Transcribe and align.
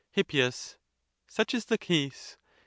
Hip. 0.13 0.31
Such 1.27 1.53
is 1.53 1.65
the 1.65 1.77
case. 1.77 2.35